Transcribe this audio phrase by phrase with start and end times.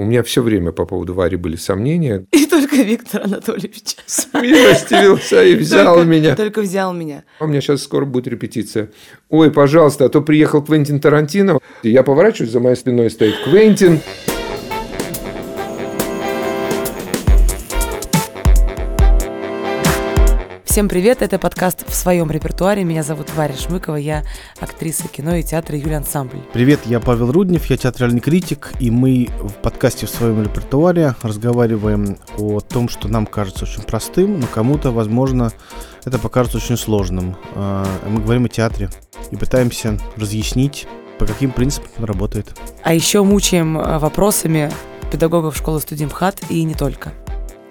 [0.00, 2.24] У меня все время по поводу Вари были сомнения.
[2.32, 3.96] И только Виктор Анатольевич.
[4.06, 6.36] Смилостивился и взял Только- меня.
[6.36, 7.24] Только взял меня.
[7.38, 8.88] У меня сейчас скоро будет репетиция.
[9.28, 11.58] Ой, пожалуйста, а то приехал Квентин Тарантино.
[11.82, 14.00] Я поворачиваюсь, за моей спиной стоит Квентин.
[20.70, 22.84] Всем привет, это подкаст в своем репертуаре.
[22.84, 24.22] Меня зовут Варя Шмыкова, я
[24.60, 26.38] актриса кино и театра Юлия Ансамбль.
[26.52, 32.18] Привет, я Павел Руднев, я театральный критик, и мы в подкасте в своем репертуаре разговариваем
[32.38, 35.50] о том, что нам кажется очень простым, но кому-то, возможно,
[36.04, 37.36] это покажется очень сложным.
[37.56, 38.90] А, Мы говорим о театре
[39.32, 40.86] и пытаемся разъяснить,
[41.18, 42.46] по каким принципам он работает.
[42.84, 44.70] А еще мучаем э, вопросами
[45.10, 47.12] педагогов школы студии МХАТ и не только.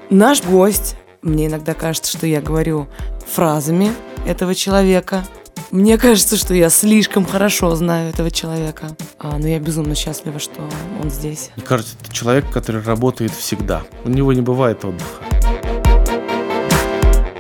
[0.09, 2.88] Наш гость, мне иногда кажется, что я говорю
[3.28, 3.91] фразами
[4.26, 5.23] этого человека.
[5.72, 8.95] Мне кажется, что я слишком хорошо знаю этого человека.
[9.20, 10.62] А, но я безумно счастлива, что
[11.02, 11.52] он здесь.
[11.58, 13.84] Мне кажется, это человек, который работает всегда.
[14.05, 15.23] У него не бывает отдыха.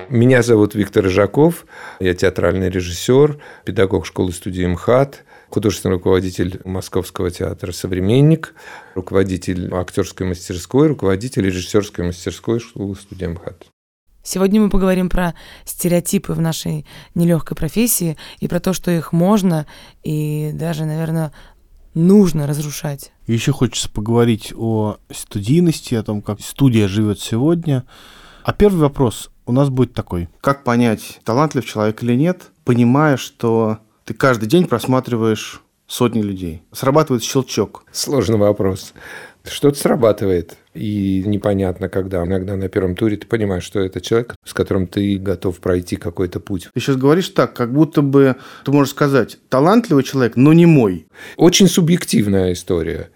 [0.09, 1.65] Меня зовут Виктор Жаков.
[1.99, 8.53] Я театральный режиссер, педагог школы студии МХАТ, художественный руководитель Московского театра «Современник»,
[8.95, 13.67] руководитель актерской мастерской, руководитель режиссерской мастерской школы студии МХАТ.
[14.23, 15.33] Сегодня мы поговорим про
[15.65, 19.65] стереотипы в нашей нелегкой профессии и про то, что их можно
[20.03, 21.31] и даже, наверное,
[21.93, 23.11] нужно разрушать.
[23.25, 27.85] И еще хочется поговорить о студийности, о том, как студия живет сегодня.
[28.43, 30.29] А первый вопрос у нас будет такой.
[30.41, 36.63] Как понять, талантлив человек или нет, понимая, что ты каждый день просматриваешь сотни людей.
[36.71, 37.83] Срабатывает щелчок.
[37.91, 38.95] Сложный вопрос.
[39.43, 42.23] Что-то срабатывает, и непонятно когда.
[42.25, 46.39] Иногда на первом туре ты понимаешь, что это человек, с которым ты готов пройти какой-то
[46.39, 46.69] путь.
[46.73, 51.05] Ты сейчас говоришь так, как будто бы ты можешь сказать, талантливый человек, но не мой.
[51.37, 53.11] Очень субъективная история.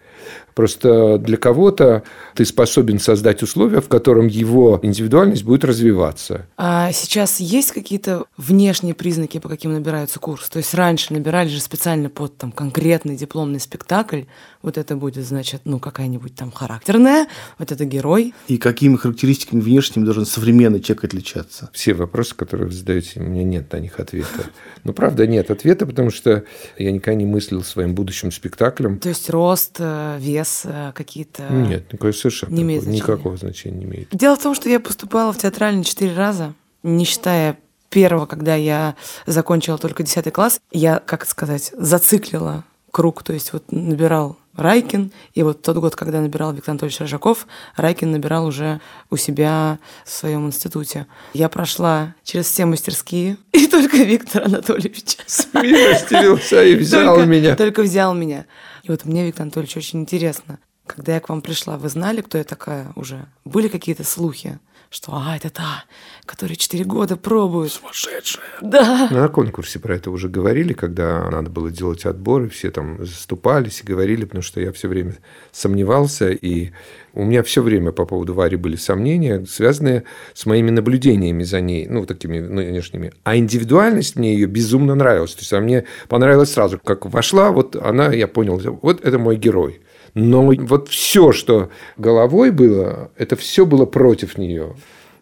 [0.56, 2.04] Просто для кого-то
[2.36, 6.48] ты способен создать условия, в котором его индивидуальность будет развиваться.
[6.58, 10.50] А сейчас есть какие-то внешние признаки, по каким набирается курс?
[10.50, 14.24] То есть раньше набирали же специально под там конкретный дипломный спектакль.
[14.62, 17.28] Вот это будет, значит, ну какая-нибудь там характерная,
[17.58, 18.34] вот это герой.
[18.48, 21.70] И какими характеристиками внешними должен современный человек отличаться?
[21.74, 24.46] Все вопросы, которые вы задаете, у меня нет на них ответа.
[24.84, 26.44] Ну, правда, нет ответа, потому что
[26.78, 29.00] я никогда не мыслил своим будущим спектаклем.
[29.00, 31.44] То есть рост, э, вес, э, какие-то...
[31.52, 33.02] Нет, никакого совершенно Не имеет значения.
[33.04, 34.10] никакого значения не имеет.
[34.12, 37.58] Дело в том, что я поступала в театральный четыре раза, не считая
[37.90, 38.96] первого, когда я
[39.26, 40.60] закончила только 10 класс.
[40.72, 46.22] Я, как сказать, зациклила круг, то есть вот набирал Райкин, и вот тот год, когда
[46.22, 51.08] набирал Виктор Анатольевич Рожаков, Райкин набирал уже у себя в своем институте.
[51.34, 55.18] Я прошла через все мастерские, и только Виктор Анатольевич.
[55.26, 57.56] Смилостивился и взял только, меня.
[57.56, 58.46] Только взял меня.
[58.84, 60.60] И вот мне, Виктор Анатольевич, очень интересно.
[60.86, 63.26] Когда я к вам пришла, вы знали, кто я такая уже?
[63.46, 64.60] Были какие-то слухи,
[64.94, 65.86] что а, это та,
[66.24, 67.72] которая четыре года пробует.
[67.72, 68.46] Сумасшедшая.
[68.62, 69.08] Да.
[69.10, 73.88] На конкурсе про это уже говорили, когда надо было делать отборы, все там заступались и
[73.88, 75.16] говорили, потому что я все время
[75.52, 76.70] сомневался, и
[77.14, 80.04] у меня все время по поводу Вари были сомнения, связанные
[80.36, 83.14] с моими наблюдениями за ней, ну, такими внешними.
[83.24, 85.34] А индивидуальность мне ее безумно нравилась.
[85.34, 86.78] То есть, она мне понравилась сразу.
[86.78, 89.82] Как вошла, вот она, я понял, вот это мой герой.
[90.14, 94.76] Но вот все, что головой было, это все было против нее.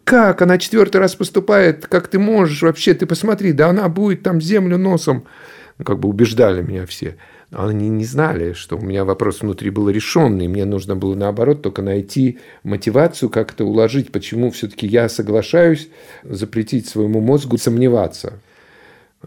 [0.04, 4.40] Как она четвертый раз поступает, как ты можешь вообще, ты посмотри, да она будет там
[4.40, 5.24] землю носом.
[5.78, 7.16] Ну, как бы убеждали меня все.
[7.50, 10.48] Они не знали, что у меня вопрос внутри был решенный.
[10.48, 15.88] Мне нужно было, наоборот, только найти мотивацию, как это уложить, почему все-таки я соглашаюсь
[16.24, 18.40] запретить своему мозгу сомневаться.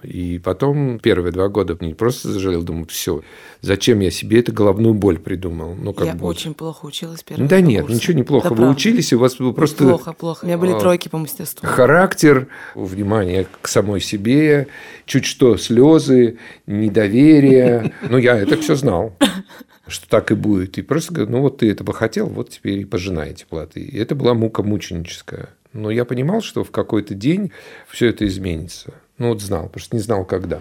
[0.03, 3.21] И потом первые два года не просто зажалел, думаю, все,
[3.61, 5.75] зачем я себе эту головную боль придумал?
[5.75, 7.95] Ну, как я бы очень плохо училась первого Да нет, курса.
[7.95, 8.47] ничего неплохо.
[8.47, 8.75] Это Вы правда.
[8.75, 10.43] учились, и у вас был просто Плохо, плохо.
[10.43, 11.67] У меня были А, тройки по мастерству.
[11.67, 14.67] характер, внимание к самой себе,
[15.05, 17.93] чуть что слезы, недоверие.
[18.09, 19.15] Ну, я это все знал,
[19.87, 20.77] что так и будет.
[20.77, 23.79] И просто говорю, ну, вот ты этого хотел, вот теперь и пожинай эти платы.
[23.81, 25.49] И это была мука мученическая.
[25.73, 27.51] Но я понимал, что в какой-то день
[27.89, 28.93] все это изменится.
[29.17, 30.59] Ну, вот знал, потому что не знал, когда.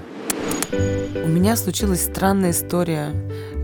[1.25, 3.11] У меня случилась странная история,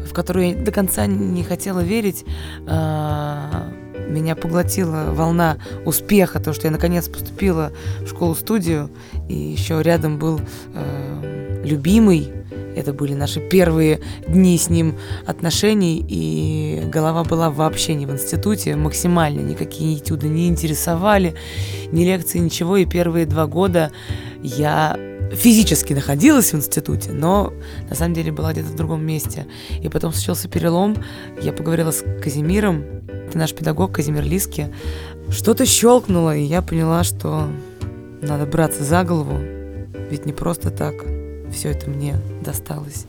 [0.04, 2.24] в которую я до конца не хотела верить.
[2.66, 3.70] А,
[4.08, 7.70] Меня поглотила волна успеха, то, что я наконец поступила
[8.00, 8.90] в школу-студию,
[9.28, 10.40] и еще рядом был
[10.74, 12.32] э, любимый.
[12.76, 14.96] Это были наши первые дни с ним
[15.26, 21.34] отношений, и голова была вообще не в институте, максимально никакие этюды не интересовали,
[21.92, 22.76] ни лекции, ничего.
[22.76, 23.90] И первые два года
[24.42, 24.98] я
[25.32, 27.52] физически находилась в институте, но
[27.88, 29.46] на самом деле была где-то в другом месте.
[29.82, 30.96] И потом случился перелом.
[31.40, 32.84] Я поговорила с Казимиром,
[33.28, 34.74] это наш педагог Казимир Лиски.
[35.30, 37.48] Что-то щелкнуло, и я поняла, что
[38.22, 39.38] надо браться за голову,
[40.10, 41.19] ведь не просто так
[41.50, 43.06] все это мне досталось.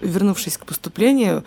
[0.00, 1.44] Вернувшись к поступлению,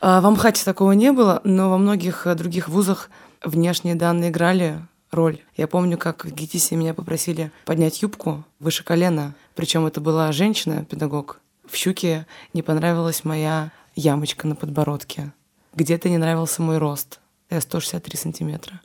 [0.00, 3.10] а, в Амхате такого не было, но во многих других вузах
[3.42, 4.78] внешние данные играли
[5.10, 5.38] роль.
[5.56, 11.40] Я помню, как в ГИТИСе меня попросили поднять юбку выше колена, причем это была женщина-педагог.
[11.66, 15.32] В щуке не понравилась моя ямочка на подбородке.
[15.74, 17.20] Где-то не нравился мой рост.
[17.50, 18.80] Я 163 сантиметра.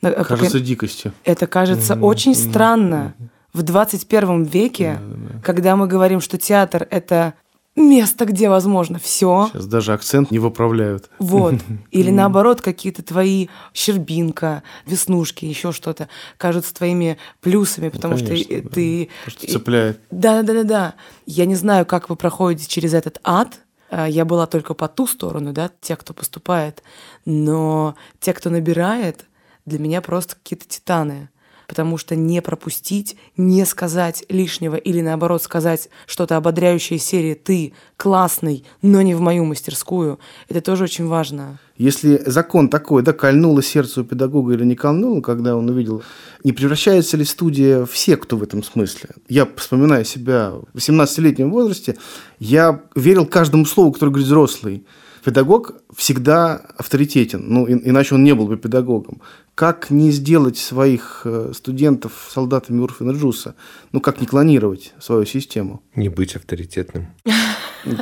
[0.00, 0.62] Кажется как...
[0.62, 1.12] дикостью.
[1.24, 2.04] Это кажется mm-hmm.
[2.04, 2.50] очень mm-hmm.
[2.50, 3.14] странно.
[3.52, 5.42] В 21 веке, mm-hmm.
[5.42, 7.34] когда мы говорим, что театр— это
[7.76, 9.48] место, где возможно все.
[9.52, 11.10] Сейчас даже акцент не выправляют.
[11.18, 11.54] Вот.
[11.90, 18.44] Или наоборот, какие-то твои щербинка, веснушки, еще что-то кажутся твоими плюсами, ну, потому ну, конечно,
[18.44, 18.68] что да.
[18.70, 19.08] ты...
[19.26, 20.00] Что цепляет.
[20.10, 20.94] Да, да, да, да.
[21.26, 23.60] Я не знаю, как вы проходите через этот ад.
[23.90, 26.82] А, я была только по ту сторону, да, те, кто поступает.
[27.24, 29.26] Но те, кто набирает,
[29.64, 31.30] для меня просто какие-то титаны
[31.70, 38.64] потому что не пропустить, не сказать лишнего или наоборот сказать что-то ободряющее серии «ты классный,
[38.82, 40.18] но не в мою мастерскую»,
[40.48, 41.60] это тоже очень важно.
[41.76, 46.02] Если закон такой, да, кольнуло сердце у педагога или не кольнуло, когда он увидел,
[46.42, 49.10] не превращается ли студия в секту в этом смысле?
[49.28, 51.96] Я вспоминаю себя в 18-летнем возрасте,
[52.40, 54.84] я верил каждому слову, которое говорит взрослый.
[55.24, 59.20] Педагог всегда авторитетен, ну, иначе он не был бы педагогом.
[59.54, 63.54] Как не сделать своих э, студентов солдатами Урфина Джуса?
[63.92, 65.82] Ну, как не клонировать свою систему?
[65.94, 67.08] Не быть авторитетным.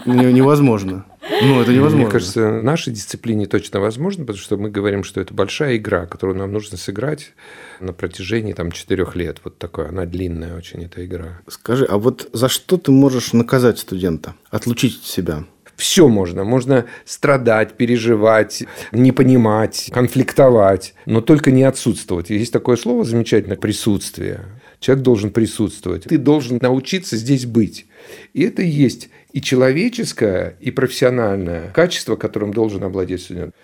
[0.06, 1.04] Невозможно.
[1.42, 1.98] Ну, это невозможно.
[1.98, 6.06] Мне кажется, в нашей дисциплине точно возможно, потому что мы говорим, что это большая игра,
[6.06, 7.32] которую нам нужно сыграть
[7.80, 9.40] на протяжении там, четырех лет.
[9.44, 11.40] Вот такая, она длинная очень, эта игра.
[11.48, 14.34] Скажи, а вот за что ты можешь наказать студента?
[14.50, 15.44] Отлучить себя?
[15.78, 16.42] Все можно.
[16.42, 22.30] Можно страдать, переживать, не понимать, конфликтовать, но только не отсутствовать.
[22.30, 24.40] Есть такое слово замечательное– присутствие.
[24.80, 26.02] Человек должен присутствовать.
[26.02, 27.86] Ты должен научиться здесь быть.
[28.34, 33.54] И это и есть и человеческое, и профессиональное качество, которым должен обладать студент.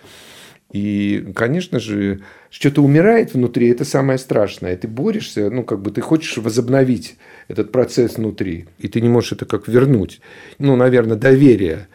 [0.70, 4.76] И, конечно же, что-то умирает внутри, это самое страшное.
[4.76, 7.16] Ты борешься, ну, как бы ты хочешь возобновить
[7.49, 10.20] этот процесс внутри, и ты не можешь это как вернуть.
[10.58, 11.88] Ну, наверное, доверие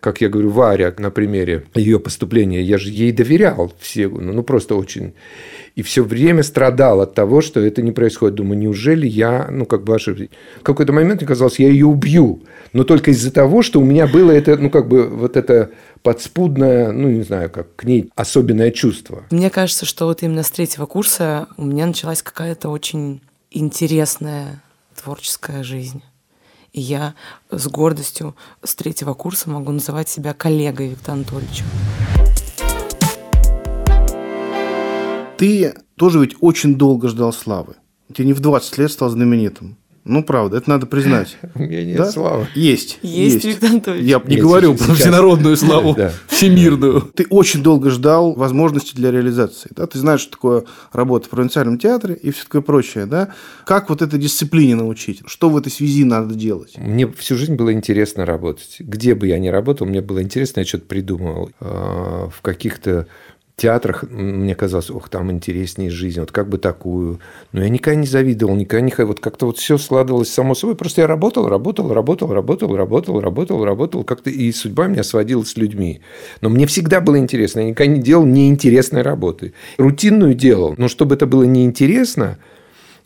[0.00, 4.42] как я говорю, Варя на примере ее поступления, я же ей доверял все, ну, ну
[4.42, 5.14] просто очень.
[5.74, 8.34] И все время страдал от того, что это не происходит.
[8.34, 10.28] Думаю, неужели я, ну, как бы ошибся.
[10.60, 12.42] В какой-то момент мне казалось, я ее убью.
[12.72, 15.70] Но только из-за того, что у меня было это, ну, как бы вот это
[16.02, 19.24] подспудное, ну, не знаю, как к ней особенное чувство.
[19.30, 23.20] Мне кажется, что вот именно с третьего курса у меня началась какая-то очень
[23.50, 24.62] интересная
[25.00, 26.02] творческая жизнь.
[26.78, 27.14] Я
[27.50, 31.64] с гордостью с третьего курса могу называть себя коллегой Виктора Анатольевича.
[35.38, 37.76] Ты тоже ведь очень долго ждал славы.
[38.14, 39.77] Ты не в 20 лет стал знаменитым.
[40.08, 41.36] Ну, правда, это надо признать.
[41.54, 42.10] У меня нет да?
[42.10, 42.48] славы.
[42.54, 42.98] Есть.
[43.02, 44.08] Есть, Виктор Анатольевич.
[44.08, 45.96] Я не говорю про всенародную славу,
[46.26, 47.02] всемирную.
[47.14, 49.70] Ты очень долго ждал возможности для реализации.
[49.76, 49.86] Да?
[49.86, 53.06] Ты знаешь, что такое работа в провинциальном театре и все такое прочее.
[53.06, 53.28] Да?
[53.66, 55.20] Как вот этой дисциплине научить?
[55.26, 56.78] Что в этой связи надо делать?
[56.78, 58.76] Мне всю жизнь было интересно работать.
[58.78, 61.50] Где бы я ни работал, мне было интересно, я что-то придумывал.
[61.60, 63.06] А, в каких-то
[63.58, 67.20] театрах мне казалось, ох, там интереснее жизнь, вот как бы такую.
[67.52, 70.76] Но я никогда не завидовал, никогда не вот как-то вот все складывалось само собой.
[70.76, 75.56] Просто я работал, работал, работал, работал, работал, работал, работал, как-то и судьба меня сводила с
[75.56, 76.00] людьми.
[76.40, 79.52] Но мне всегда было интересно, я никогда не делал неинтересной работы.
[79.76, 82.38] Рутинную делал, но чтобы это было неинтересно,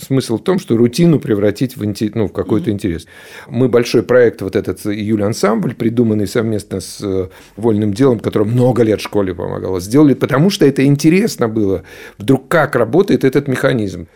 [0.02, 2.73] Смысл в том, что рутину превратить в, ну, в какой-то mm-hmm.
[2.73, 3.06] интерес.
[3.49, 8.82] Мы большой проект, вот этот июль ансамбль, придуманный совместно с э, Вольным делом, который много
[8.82, 11.85] лет школе помогало, сделали, потому что это интересно было.
[12.18, 14.09] Вдруг как работает этот механизм.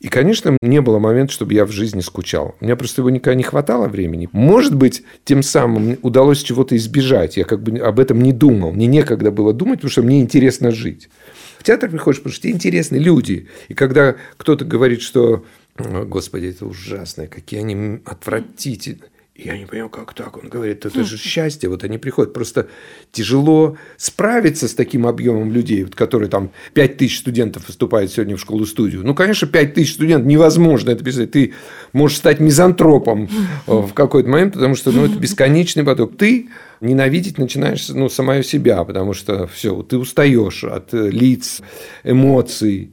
[0.00, 2.56] И, конечно, не было момента, чтобы я в жизни скучал.
[2.60, 4.28] У меня просто его никогда не хватало времени.
[4.32, 7.36] Может быть, тем самым удалось чего-то избежать.
[7.36, 8.72] Я как бы об этом не думал.
[8.72, 11.08] Мне некогда было думать, потому что мне интересно жить.
[11.62, 13.46] В театр приходишь, потому что тебе интересны люди.
[13.68, 15.46] И когда кто-то говорит, что
[15.78, 19.11] Господи, это ужасно, какие они отвратительные.
[19.34, 20.36] Я не понимаю, как так?
[20.36, 21.70] Он говорит, это же счастье.
[21.70, 22.34] Вот они приходят.
[22.34, 22.68] Просто
[23.12, 28.40] тяжело справиться с таким объемом людей, вот, которые там 5 тысяч студентов выступают сегодня в
[28.40, 29.02] школу-студию.
[29.06, 31.30] Ну, конечно, 5 тысяч студентов невозможно это писать.
[31.30, 31.54] Ты
[31.94, 33.26] можешь стать мизантропом
[33.66, 36.18] в какой-то момент, потому что ну, это бесконечный поток.
[36.18, 36.50] Ты
[36.82, 41.62] ненавидеть начинаешь ну, самое себя, потому что все, ты устаешь от лиц,
[42.04, 42.92] эмоций.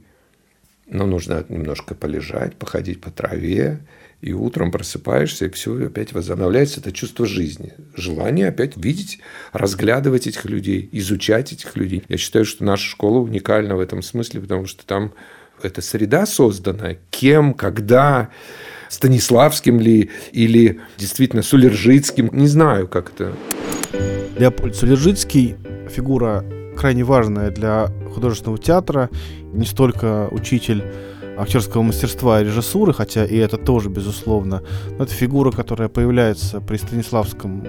[0.88, 3.80] Но нужно немножко полежать, походить по траве,
[4.20, 7.72] и утром просыпаешься, и все опять возобновляется это чувство жизни.
[7.94, 9.20] Желание опять видеть,
[9.52, 12.02] разглядывать этих людей, изучать этих людей.
[12.08, 15.12] Я считаю, что наша школа уникальна в этом смысле, потому что там
[15.62, 18.30] эта среда создана, кем, когда,
[18.88, 23.34] Станиславским ли, или действительно Сулержицким, не знаю, как это.
[24.38, 25.56] Леопольд Сулержицкий–
[25.90, 26.44] фигура
[26.76, 29.10] крайне важная для художественного театра,
[29.52, 30.82] не столько учитель
[31.38, 34.62] актерского мастерства и режиссуры, хотя и это тоже, безусловно.
[34.98, 37.64] Но это фигура, которая появляется при Станиславском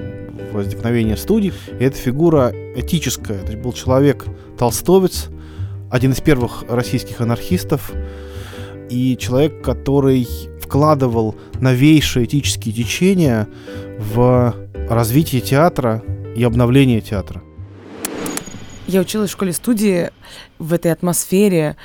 [0.52, 1.54] возникновении студии.
[1.80, 3.42] И это фигура этическая.
[3.42, 4.26] Это был человек
[4.58, 5.28] толстовец,
[5.90, 7.92] один из первых российских анархистов,
[8.90, 10.28] и человек, который
[10.62, 13.48] вкладывал новейшие этические течения
[13.98, 14.54] в
[14.90, 16.04] развитие театра
[16.36, 17.42] и обновление театра.
[18.88, 20.10] Я училась в школе-студии
[20.60, 21.78] в этой атмосфере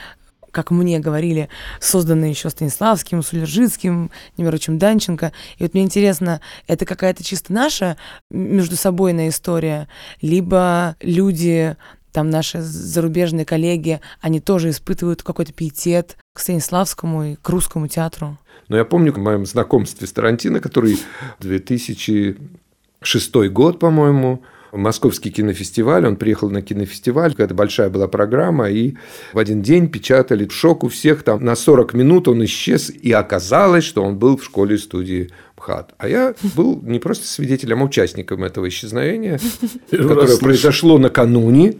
[0.56, 5.32] как мне говорили, созданные еще Станиславским, Сулержицким, Немирочем Данченко.
[5.58, 7.98] И вот мне интересно, это какая-то чисто наша
[8.30, 9.86] между собойная история,
[10.22, 11.76] либо люди
[12.10, 18.38] там наши зарубежные коллеги, они тоже испытывают какой-то пиетет к Станиславскому и к русскому театру.
[18.68, 20.98] Но я помню в моем знакомстве с Тарантино, который
[21.40, 24.42] 2006 год, по-моему,
[24.72, 28.94] Московский кинофестиваль, он приехал на кинофестиваль, это большая была программа, и
[29.32, 33.84] в один день печатали шок у всех, там на 40 минут он исчез, и оказалось,
[33.84, 35.94] что он был в школе студии МХАТ.
[35.98, 39.40] А я был не просто свидетелем, а участником этого исчезновения,
[39.90, 41.76] которое произошло накануне,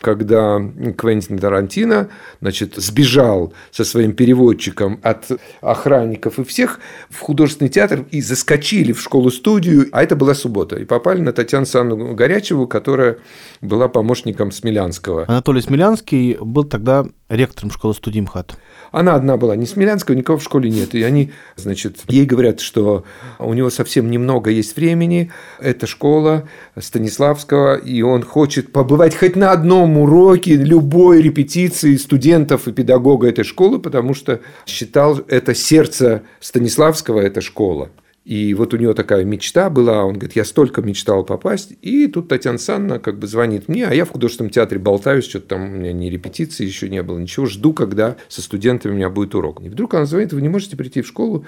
[0.00, 0.60] когда
[0.96, 2.08] Квентин Тарантино
[2.40, 5.26] значит, сбежал со своим переводчиком от
[5.60, 10.84] охранников и всех в художественный театр и заскочили в школу-студию, а это была суббота, и
[10.84, 13.18] попали на Татьяну Санну Горячеву, которая
[13.60, 15.24] была помощником Смелянского.
[15.28, 18.56] Анатолий Смелянский был тогда ректором школы-студии МХАТ.
[18.96, 20.94] Она одна была, не Смелянского, никого в школе нет.
[20.94, 23.04] И они, значит, ей говорят, что
[23.38, 26.48] у него совсем немного есть времени, это школа
[26.78, 33.44] Станиславского, и он хочет побывать хоть на одном уроке любой репетиции студентов и педагога этой
[33.44, 37.90] школы, потому что считал это сердце Станиславского, эта школа.
[38.26, 42.26] И вот у него такая мечта была, он говорит, я столько мечтал попасть, и тут
[42.26, 45.68] Татьяна Санна как бы звонит мне, а я в художественном театре болтаюсь, что-то там у
[45.76, 49.62] меня ни репетиции еще не было, ничего, жду, когда со студентами у меня будет урок.
[49.62, 51.44] И вдруг она звонит, вы не можете прийти в школу?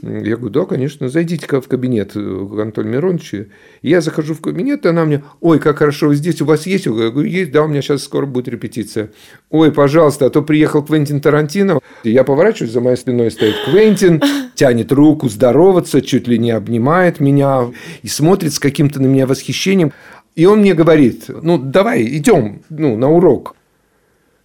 [0.00, 3.48] Я говорю, да, конечно, зайдите в кабинет к Анатолию Мироновичу.
[3.82, 6.86] Я захожу в кабинет, и она мне, ой, как хорошо вы здесь, у вас есть?
[6.86, 9.10] Я говорю, есть, да, у меня сейчас скоро будет репетиция.
[9.50, 11.80] Ой, пожалуйста, а то приехал Квентин Тарантино.
[12.02, 14.22] Я поворачиваюсь, за моей спиной стоит Квентин,
[14.54, 19.92] тянет руку здороваться, чуть ли не обнимает меня и смотрит с каким-то на меня восхищением.
[20.36, 23.56] И он мне говорит, ну, давай, идем ну, на урок.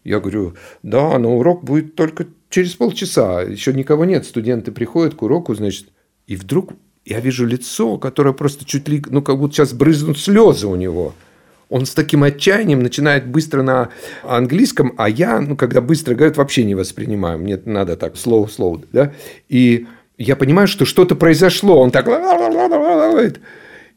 [0.04, 3.44] Я говорю, да, но урок будет только через полчаса.
[3.44, 4.26] Еще никого нет.
[4.26, 5.90] Студенты приходят к уроку, значит.
[6.26, 6.74] И вдруг
[7.06, 11.14] я вижу лицо, которое просто чуть ли, ну, как будто сейчас брызнут слезы у него.
[11.70, 13.90] Он с таким отчаянием начинает быстро на
[14.24, 17.38] английском, а я, ну, когда быстро говорят, вообще не воспринимаю.
[17.38, 19.14] Мне надо так, слово-слово, да.
[19.50, 19.86] И
[20.20, 21.80] я понимаю, что что-то произошло.
[21.80, 22.06] Он так...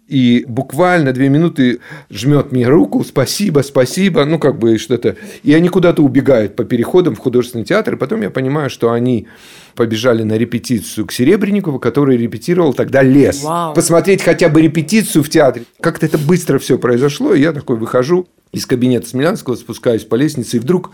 [0.08, 5.16] И буквально две минуты жмет мне руку, спасибо, спасибо, ну, как бы что-то.
[5.42, 7.94] И они куда-то убегают по переходам в художественный театр.
[7.94, 9.26] И потом я понимаю, что они
[9.74, 13.42] побежали на репетицию к Серебренникову, который репетировал тогда «Лес».
[13.42, 13.74] Вау.
[13.74, 15.64] Посмотреть хотя бы репетицию в театре.
[15.80, 20.58] Как-то это быстро все произошло, и я такой выхожу из кабинета Смелянского, спускаюсь по лестнице,
[20.58, 20.90] и вдруг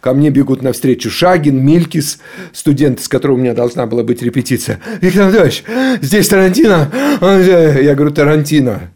[0.00, 2.18] ко мне бегут навстречу Шагин, Милькис,
[2.52, 4.80] студент, с которым у меня должна была быть репетиция.
[5.00, 5.64] Виктор Анатольевич,
[6.00, 6.90] здесь Тарантино?
[7.20, 8.90] Я говорю, Тарантино.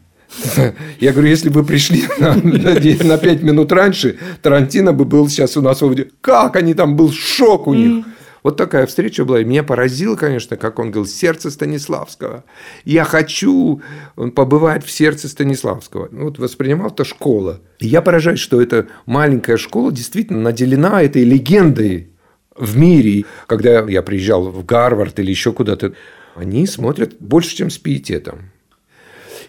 [0.99, 5.61] Я говорю, если бы пришли на, на 5 минут раньше, Тарантино бы был сейчас у
[5.61, 8.05] нас в Как они там, был шок у них.
[8.43, 9.41] Вот такая встреча была.
[9.41, 12.43] И меня поразило, конечно, как он говорил, сердце Станиславского.
[12.85, 13.81] Я хочу
[14.35, 16.09] побывать в сердце Станиславского.
[16.11, 17.61] Ну, вот воспринимал это школа.
[17.79, 22.11] И я поражаюсь, что эта маленькая школа действительно наделена этой легендой
[22.55, 23.25] в мире.
[23.47, 25.93] Когда я приезжал в Гарвард или еще куда-то,
[26.35, 28.51] они смотрят больше, чем с пиететом.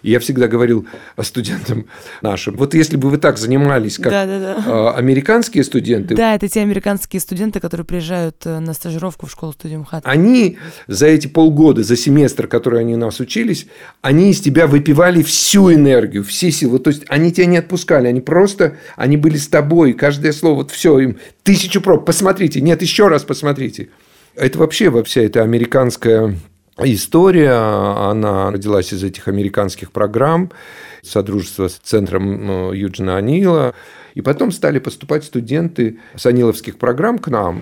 [0.03, 0.87] И я всегда говорил
[1.21, 1.85] студентам
[2.21, 4.91] нашим, вот если бы вы так занимались, как да, да, да.
[4.91, 6.15] американские студенты.
[6.15, 10.03] Да, это те американские студенты, которые приезжают э, на стажировку в школу студию МХАТ.
[10.05, 13.67] Они за эти полгода, за семестр, который они у нас учились,
[14.01, 16.79] они из тебя выпивали всю энергию, все силы.
[16.79, 20.71] То есть они тебя не отпускали, они просто, они были с тобой, каждое слово, вот
[20.71, 23.89] все, им тысячу проб, посмотрите, нет, еще раз посмотрите.
[24.35, 26.35] Это вообще во вся эта американская
[26.77, 30.51] История, она родилась из этих американских программ,
[31.03, 33.73] содружества с центром Юджина Анила.
[34.13, 37.61] И потом стали поступать студенты с аниловских программ к нам.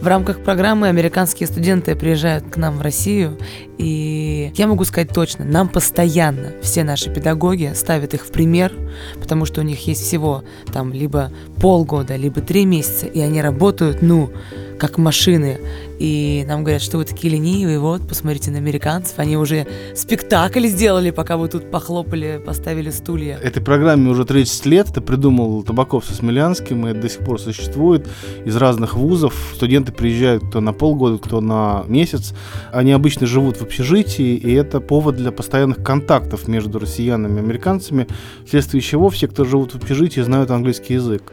[0.00, 3.36] В рамках программы американские студенты приезжают к нам в Россию,
[3.76, 8.72] и я могу сказать точно, нам постоянно все наши педагоги ставят их в пример,
[9.20, 14.00] потому что у них есть всего там либо полгода, либо три месяца, и они работают,
[14.00, 14.30] ну,
[14.78, 15.58] как машины.
[15.98, 21.10] И нам говорят, что вы такие ленивые, вот, посмотрите на американцев, они уже спектакль сделали,
[21.10, 23.38] пока вы тут похлопали, поставили стулья.
[23.42, 27.40] Этой программе уже 30 лет, это придумал Табаков со Смелянским, и это до сих пор
[27.40, 28.06] существует
[28.44, 29.34] из разных вузов.
[29.54, 32.34] Студенты приезжают кто на полгода, кто на месяц.
[32.72, 38.06] Они обычно живут в общежитии, и это повод для постоянных контактов между россиянами и американцами,
[38.46, 41.32] вследствие чего все, кто живут в общежитии, знают английский язык.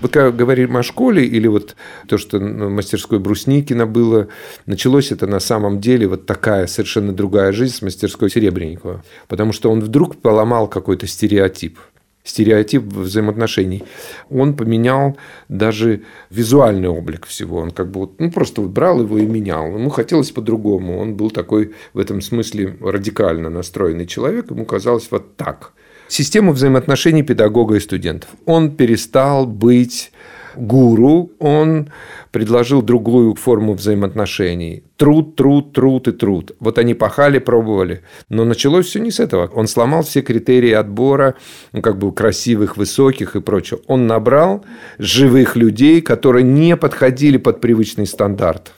[0.00, 1.74] Вот когда говорим о школе, или вот
[2.06, 4.28] то, что в мастерской Брусникина было,
[4.66, 9.02] началось это на самом деле вот такая совершенно другая жизнь с мастерской Серебренникова.
[9.26, 11.78] Потому что он вдруг поломал какой-то стереотип
[12.28, 13.84] стереотип взаимоотношений.
[14.28, 15.16] Он поменял
[15.48, 17.58] даже визуальный облик всего.
[17.58, 19.66] Он как бы ну, просто брал его и менял.
[19.66, 20.98] Ему хотелось по-другому.
[20.98, 24.50] Он был такой в этом смысле радикально настроенный человек.
[24.50, 25.72] Ему казалось вот так
[26.08, 28.30] систему взаимоотношений педагога и студентов.
[28.46, 30.10] Он перестал быть
[30.56, 31.88] гуру, он
[32.30, 34.82] предложил другую форму взаимоотношений.
[34.96, 36.52] Труд, труд, труд и труд.
[36.60, 38.02] Вот они пахали, пробовали.
[38.28, 39.46] Но началось все не с этого.
[39.54, 41.34] Он сломал все критерии отбора,
[41.72, 43.80] ну, как бы красивых, высоких и прочего.
[43.86, 44.64] Он набрал
[44.98, 48.72] живых людей, которые не подходили под привычный стандарт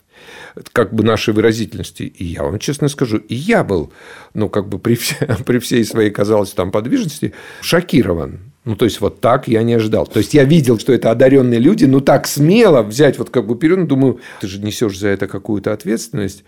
[0.73, 2.03] как бы нашей выразительности.
[2.03, 3.93] И я вам честно скажу, и я был,
[4.35, 5.17] ну, как бы при, все,
[5.47, 8.41] при всей своей, казалось, там подвижности, шокирован.
[8.65, 10.07] Ну, то есть, вот так я не ожидал.
[10.07, 13.55] То есть, я видел, что это одаренные люди, но так смело взять вот как бы
[13.55, 16.45] вперед, думаю, ты же несешь за это какую-то ответственность.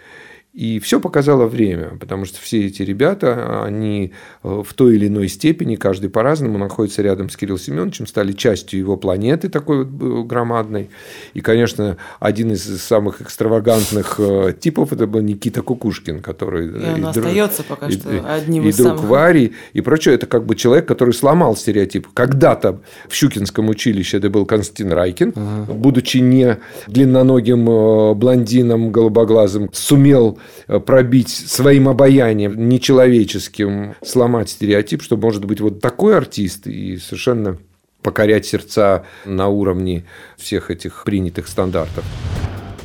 [0.52, 5.28] И все показало время, потому что все эти ребята, они э, в той или иной
[5.28, 10.28] степени, каждый по-разному, находятся рядом с Кириллом Семеновичем, стали частью его планеты такой вот э,
[10.28, 10.90] громадной.
[11.32, 16.66] И, конечно, один из самых экстравагантных э, типов это был Никита Кукушкин, который...
[16.66, 19.04] И он и остается пока и, что одним и из друг самых...
[19.04, 20.16] Вари и прочее.
[20.16, 22.09] Это как бы человек, который сломал стереотип.
[22.12, 25.73] Когда-то в Щукинском училище это был Константин Райкин, ага.
[25.73, 30.38] будучи не длинноногим блондином голубоглазым, сумел
[30.87, 37.59] пробить своим обаянием нечеловеческим, сломать стереотип, что может быть вот такой артист и совершенно
[38.02, 40.05] покорять сердца на уровне
[40.37, 42.05] всех этих принятых стандартов.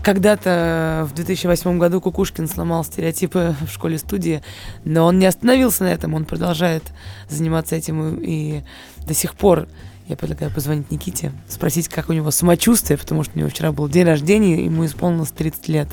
[0.04, 4.42] Когда-то в 2008 году Кукушкин сломал стереотипы в школе-студии,
[4.86, 6.84] но он не остановился на этом, он продолжает
[7.30, 8.62] заниматься этим и
[9.06, 9.68] до сих пор
[10.08, 13.90] я предлагаю позвонить Никите, спросить, как у него самочувствие, потому что у него вчера был
[13.90, 15.90] день рождения, ему исполнилось 30 лет.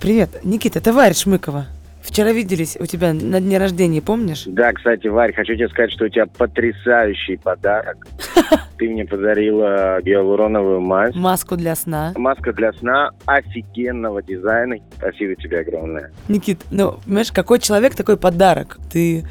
[0.00, 1.66] Привет, Никита, это Варя Шмыкова.
[2.02, 4.44] Вчера виделись у тебя на дне рождения, помнишь?
[4.46, 8.06] Да, кстати, Варь, хочу тебе сказать, что у тебя потрясающий подарок.
[8.78, 11.16] Ты мне подарила гиалуроновую мазь.
[11.16, 12.12] Маску для сна.
[12.16, 14.76] Маска для сна офигенного дизайна.
[14.98, 16.12] Спасибо тебе огромное.
[16.28, 18.78] Никит, ну, понимаешь, какой человек, такой подарок.
[18.92, 19.24] Ты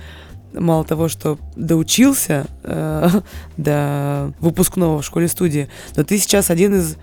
[0.53, 3.07] мало того, что доучился э,
[3.57, 6.97] до выпускного в школе-студии, но ты сейчас один из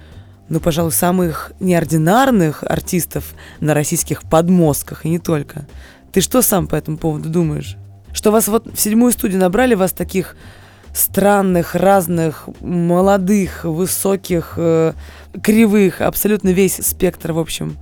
[0.48, 5.66] ну, пожалуй, самых неординарных артистов на российских подмостках, и не только.
[6.12, 7.76] Ты что сам по этому поводу думаешь?
[8.12, 10.36] Что вас вот в седьмую студию набрали вас таких
[10.94, 14.92] странных, разных, молодых, высоких, э,
[15.42, 17.76] кривых, абсолютно весь спектр, в общем.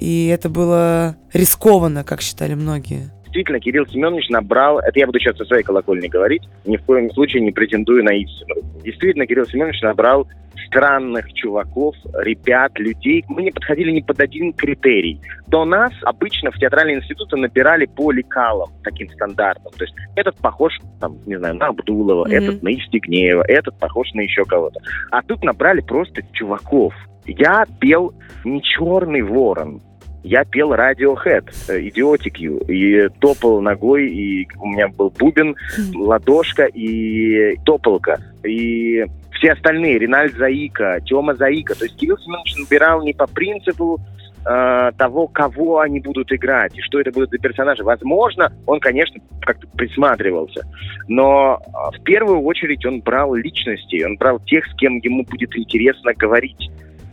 [0.00, 5.36] И это было рискованно, как считали многие действительно Кирилл Семенович набрал, это я буду сейчас
[5.38, 8.56] со своей колокольни говорить, ни в коем случае не претендую на истину.
[8.84, 10.28] Действительно, Кирилл Семенович набрал
[10.66, 13.24] странных чуваков, ребят, людей.
[13.28, 15.18] Мы не подходили ни под один критерий.
[15.46, 19.72] До нас обычно в театральные институты набирали по лекалам, таким стандартам.
[19.78, 22.34] То есть этот похож, там, не знаю, на Абдулова, mm-hmm.
[22.34, 24.78] этот на Евстигнеева, этот похож на еще кого-то.
[25.10, 26.92] А тут набрали просто чуваков.
[27.24, 28.12] Я пел
[28.44, 29.80] не черный ворон,
[30.22, 35.56] я пел Radiohead, Idiotic You, и топал ногой, и у меня был бубен,
[35.94, 38.20] ладошка и топалка.
[38.44, 41.74] И все остальные, Ренальд Заика, Тёма Заика.
[41.76, 44.00] То есть Кирилл Семенович набирал не по принципу
[44.46, 47.82] э, того, кого они будут играть, и что это будут за персонажи.
[47.82, 50.64] Возможно, он, конечно, как-то присматривался,
[51.08, 55.56] но э, в первую очередь он брал личности, он брал тех, с кем ему будет
[55.56, 56.70] интересно говорить.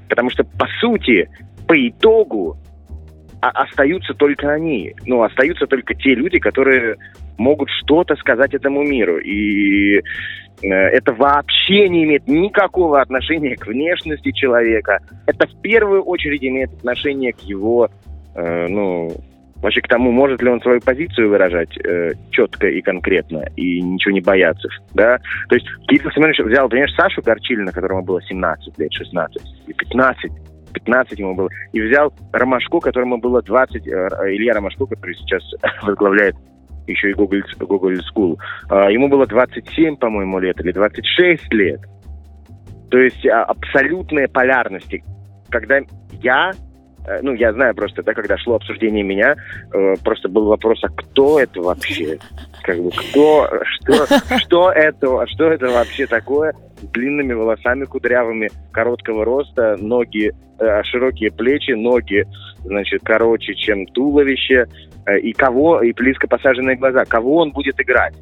[0.08, 1.30] Потому что, по сути,
[1.67, 2.58] по итогу
[3.41, 4.95] а остаются только они.
[5.06, 6.97] Ну, остаются только те люди, которые
[7.38, 9.17] могут что-то сказать этому миру.
[9.19, 10.02] И э,
[10.62, 14.99] это вообще не имеет никакого отношения к внешности человека.
[15.25, 17.89] Это в первую очередь имеет отношение к его,
[18.36, 19.12] э, ну,
[19.62, 24.13] вообще к тому, может ли он свою позицию выражать э, четко и конкретно, и ничего
[24.13, 25.17] не бояться, да.
[25.49, 30.32] То есть Кирилл Семенович взял, понимаешь, Сашу Горчилина, которому было 17 лет, 16, и 15,
[30.74, 33.92] 15 ему было, и взял Ромашко, которому было 20, э,
[34.36, 35.44] Илья Ромашко, который сейчас
[35.84, 36.36] возглавляет
[36.88, 38.38] еще и Google, Google School,
[38.70, 41.82] э, ему было 27, по-моему, лет, или 26 лет.
[42.90, 45.04] То есть а, абсолютные полярности.
[45.50, 45.80] Когда
[46.22, 46.52] я
[47.22, 49.36] ну, я знаю просто, да, когда шло обсуждение меня,
[49.74, 52.18] э, просто был вопрос, а кто это вообще?
[52.64, 54.06] Как бы, кто, что,
[54.38, 56.54] что это, что это вообще такое?
[56.82, 62.26] С длинными волосами кудрявыми, короткого роста, ноги, э, широкие плечи, ноги,
[62.64, 64.68] значит, короче, чем туловище,
[65.06, 67.06] э, и кого, и близко посаженные глаза.
[67.06, 68.14] Кого он будет играть?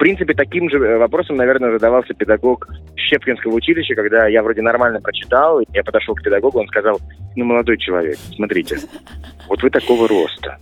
[0.00, 5.60] Принципе, таким же э, вопросом, наверное, задавался педагог Щепкинского училища, когда я вроде нормально прочитал,
[5.74, 6.98] я подошел к педагогу, он сказал,
[7.36, 8.78] ну, молодой человек, смотрите,
[9.46, 10.56] вот вы такого роста,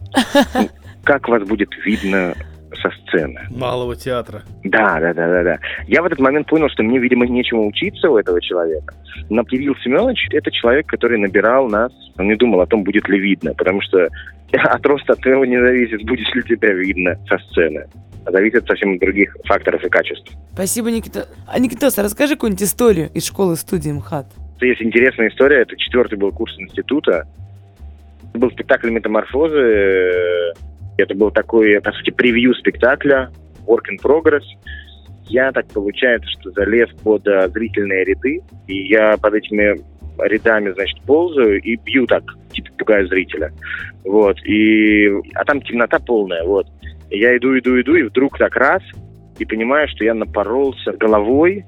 [0.54, 0.68] ну,
[1.04, 2.34] как вас будет видно
[2.82, 3.40] со сцены.
[3.50, 4.42] Малого театра.
[4.64, 5.58] Да, да, да, да, да.
[5.86, 8.92] Я в этот момент понял, что мне, видимо, нечему учиться у этого человека.
[9.30, 13.20] Но Кирилл Семенович– это человек, который набирал нас, он не думал о том, будет ли
[13.20, 14.08] видно, потому что
[14.52, 17.86] от роста от твоего не зависит, будет ли тебя видно со сцены
[18.30, 20.30] зависит совсем от других факторов и качеств.
[20.52, 21.28] Спасибо, Никита.
[21.46, 24.26] А, Никитос, расскажи какую-нибудь историю из школы-студии МХАТ.
[24.60, 25.62] Есть интересная история.
[25.62, 27.26] Это четвертый был курс института.
[28.30, 30.54] Это был спектакль «Метаморфозы».
[30.96, 33.30] Это был такой, по сути, превью спектакля,
[33.66, 34.42] work in progress.
[35.28, 39.80] Я так получается, что залез под а, зрительные ряды, и я под этими
[40.18, 43.52] рядами, значит, ползаю и бью так, типа пугаю зрителя.
[44.04, 44.38] Вот.
[44.44, 45.08] И...
[45.34, 46.66] А там темнота полная, вот.
[47.10, 48.82] Я иду, иду, иду, и вдруг так раз,
[49.38, 51.64] и понимаю, что я напоролся головой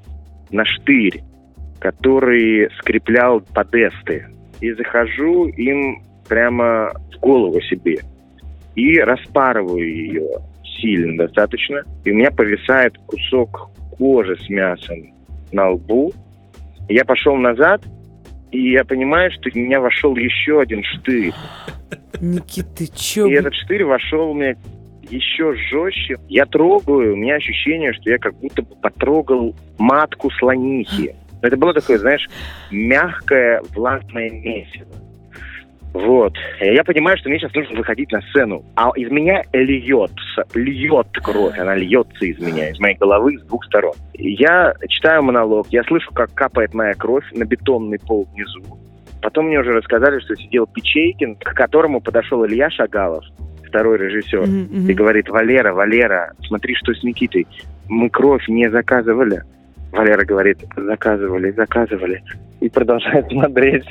[0.50, 1.22] на штырь,
[1.78, 4.26] который скреплял подесты.
[4.60, 7.98] И захожу им прямо в голову себе.
[8.74, 10.28] И распарываю ее
[10.80, 11.82] сильно достаточно.
[12.04, 15.14] И у меня повисает кусок кожи с мясом
[15.52, 16.12] на лбу.
[16.88, 17.82] Я пошел назад,
[18.50, 21.32] и я понимаю, что в меня вошел еще один штырь.
[22.20, 23.26] Никита, ты чё?
[23.26, 24.54] И этот штырь вошел у меня
[25.08, 26.16] еще жестче.
[26.28, 31.14] Я трогаю, у меня ощущение, что я как будто бы потрогал матку слонихи.
[31.42, 32.28] Это было такое, знаешь,
[32.70, 34.86] мягкое, властное месиво.
[35.92, 36.32] Вот.
[36.60, 38.64] Я понимаю, что мне сейчас нужно выходить на сцену.
[38.76, 43.64] А из меня льется, льет кровь, она льется из меня, из моей головы с двух
[43.64, 43.94] сторон.
[44.14, 48.62] Я читаю монолог, я слышу, как капает моя кровь на бетонный пол внизу.
[49.20, 53.24] Потом мне уже рассказали, что сидел Печейкин, к которому подошел Илья Шагалов
[53.70, 54.90] второй режиссер, mm-hmm.
[54.90, 57.46] и говорит, Валера, Валера, смотри, что с Никитой.
[57.88, 59.42] Мы кровь не заказывали.
[59.92, 62.22] Валера говорит, заказывали, заказывали.
[62.60, 63.84] И продолжает смотреть,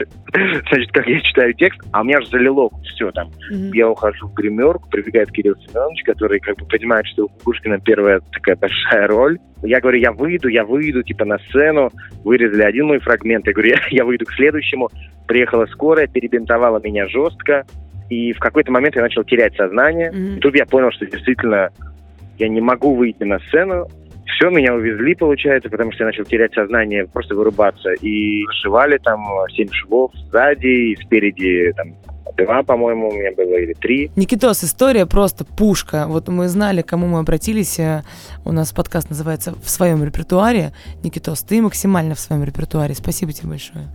[0.69, 3.29] значит, как я читаю текст, а у меня же залило все там.
[3.51, 3.71] Mm-hmm.
[3.73, 8.21] Я ухожу в гримерку, прибегает Кирилл Семенович, который как бы понимает, что у Кукушкина первая
[8.31, 9.39] такая большая роль.
[9.63, 11.89] Я говорю, я выйду, я выйду, типа, на сцену.
[12.23, 13.45] Вырезали один мой фрагмент.
[13.47, 14.89] Я говорю, я, я выйду к следующему.
[15.27, 17.65] Приехала скорая, перебинтовала меня жестко.
[18.09, 20.11] И в какой-то момент я начал терять сознание.
[20.11, 20.37] Mm-hmm.
[20.37, 21.69] И тут я понял, что действительно
[22.37, 23.87] я не могу выйти на сцену.
[24.35, 27.91] Все, меня увезли, получается, потому что я начал терять сознание, просто вырубаться.
[27.93, 31.95] И зашивали там семь швов сзади и спереди там
[32.37, 34.11] два, по-моему, у меня было, или три.
[34.15, 36.05] Никитос, история просто пушка.
[36.07, 37.79] Вот мы знали, к кому мы обратились.
[37.79, 38.03] Э,
[38.45, 40.71] у нас подкаст называется «В своем репертуаре».
[41.03, 42.93] Никитос, ты максимально в своем репертуаре.
[42.93, 43.87] Спасибо тебе большое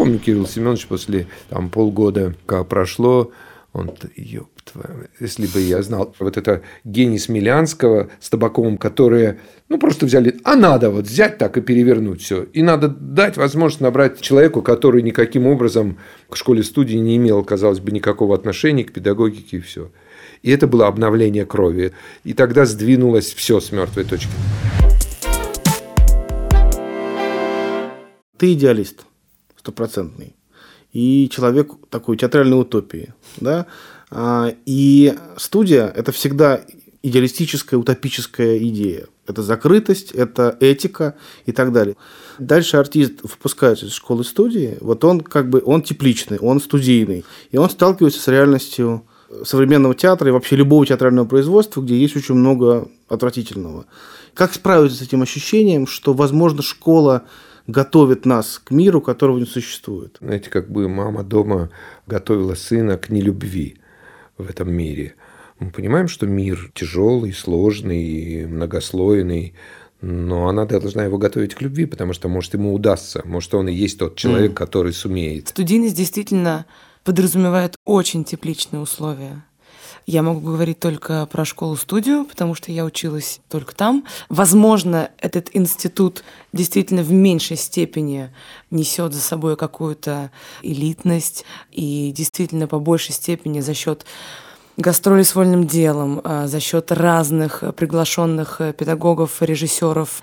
[0.00, 3.32] помню, Кирилл Семенович после там, полгода, как прошло,
[3.74, 9.78] он, ёб твою, если бы я знал, вот это гений Смелянского с Табаковым, которые, ну,
[9.78, 12.44] просто взяли, а надо вот взять так и перевернуть все.
[12.52, 17.90] И надо дать возможность набрать человеку, который никаким образом к школе-студии не имел, казалось бы,
[17.92, 19.90] никакого отношения к педагогике и все.
[20.42, 21.92] И это было обновление крови.
[22.24, 24.30] И тогда сдвинулось все с мертвой точки.
[28.38, 29.04] Ты идеалист
[29.58, 30.34] стопроцентный.
[30.92, 33.12] И человек такой театральной утопии.
[33.36, 33.66] Да?
[34.10, 36.60] А, и студия– это всегда
[37.02, 39.06] идеалистическая, утопическая идея.
[39.26, 41.14] Это закрытость, это этика
[41.46, 41.96] и так далее.
[42.38, 47.24] Дальше артист выпускается из школы студии, вот он как бы, он тепличный, он студийный.
[47.52, 49.04] И он сталкивается с реальностью
[49.44, 53.86] современного театра и вообще любого театрального производства, где есть очень много отвратительного.
[54.34, 57.22] Как справиться с этим ощущением, что, возможно, школа
[57.68, 60.16] готовит нас к миру, которого не существует.
[60.20, 61.70] Знаете, как бы мама дома
[62.08, 63.76] готовила сына к нелюбви
[64.40, 65.14] в этом мире.
[65.58, 69.54] Мы понимаем, что мир тяжелый, сложный, многослойный,
[70.00, 73.72] но она должна его готовить к любви, потому что, может, ему удастся, может, он и
[73.72, 74.54] есть тот человек, mm.
[74.54, 75.48] который сумеет.
[75.48, 76.64] Студийность действительно
[77.04, 79.44] подразумевает очень тепличные условия.
[80.10, 84.04] Я могу говорить только про школу-студию, потому что я училась только там.
[84.28, 88.28] Возможно, этот институт действительно в меньшей степени
[88.72, 94.04] несет за собой какую-то элитность и действительно по большей степени за счет
[94.76, 100.22] гастроли с вольным делом, а, за счет разных приглашенных педагогов, режиссеров.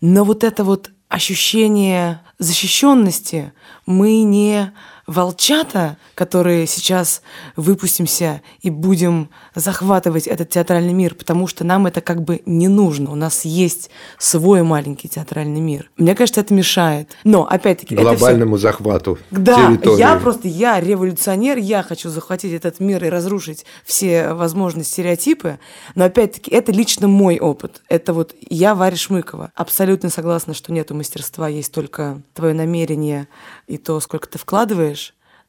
[0.00, 3.52] Но вот это вот ощущение защищенности
[3.86, 4.72] мы не
[5.06, 7.22] волчата, которые сейчас
[7.54, 13.12] выпустимся и будем захватывать этот театральный мир, потому что нам это как бы не нужно.
[13.12, 15.90] У нас есть свой маленький театральный мир.
[15.96, 17.16] Мне кажется, это мешает.
[17.24, 17.94] Но, опять-таки...
[17.94, 18.68] Глобальному все...
[18.68, 19.98] захвату Да, территории.
[19.98, 25.58] я просто, я революционер, я хочу захватить этот мир и разрушить все возможные стереотипы.
[25.94, 27.82] Но, опять-таки, это лично мой опыт.
[27.88, 29.52] Это вот я, Варя Шмыкова.
[29.54, 33.28] Абсолютно согласна, что нету мастерства, есть только твое намерение
[33.66, 34.95] и то, сколько ты вкладываешь,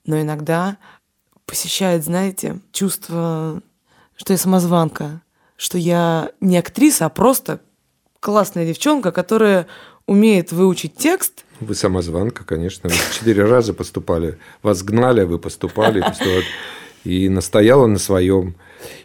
[0.07, 0.77] но иногда
[1.45, 3.61] посещает, знаете, чувство,
[4.15, 5.21] что я самозванка,
[5.55, 7.61] что я не актриса, а просто
[8.19, 9.67] классная девчонка, которая
[10.07, 11.45] умеет выучить текст.
[11.59, 12.89] Вы самозванка, конечно.
[13.13, 14.37] Четыре раза поступали.
[14.63, 16.03] Вас гнали, а вы поступали.
[17.03, 18.55] И настояла на своем.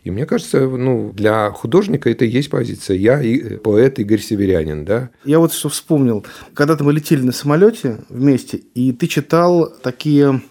[0.03, 2.97] И мне кажется, ну, для художника это и есть позиция.
[2.97, 5.11] Я и поэт Игорь Северянин, да.
[5.25, 6.27] Я вот что вспомнил.
[6.55, 10.43] Когда-то мы летели на самолете вместе, и ты читал такие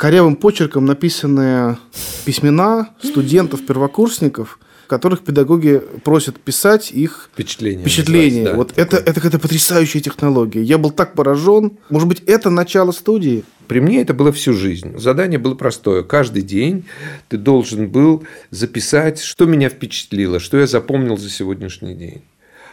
[0.00, 1.76] корявым почерком написанные
[2.24, 7.82] письмена студентов, первокурсников, которых педагоги просят писать их впечатления.
[7.82, 8.44] впечатления.
[8.44, 10.62] Да, вот это, это какая-то потрясающая технология.
[10.62, 11.72] Я был так поражен.
[11.90, 13.44] Может быть, это начало студии?
[13.68, 14.98] При мне это было всю жизнь.
[14.98, 16.02] Задание было простое.
[16.02, 16.86] Каждый день
[17.28, 22.22] ты должен был записать, что меня впечатлило, что я запомнил за сегодняшний день.